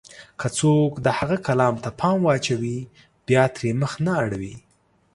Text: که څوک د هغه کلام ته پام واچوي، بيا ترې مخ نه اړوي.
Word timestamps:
که 0.39 0.47
څوک 0.59 0.91
د 1.05 1.07
هغه 1.19 1.37
کلام 1.47 1.75
ته 1.83 1.89
پام 1.99 2.17
واچوي، 2.25 2.79
بيا 3.27 3.43
ترې 3.55 3.69
مخ 3.81 3.93
نه 4.05 4.11
اړوي. 4.23 4.55